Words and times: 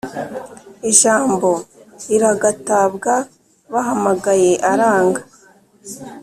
Ijambo 0.91 1.49
riragatabwa 2.09 3.13
Bahamagaye 3.73 4.51
aranga 4.71 5.21